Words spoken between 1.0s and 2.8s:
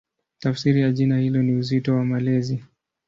hilo ni "Uzito wa Malezi".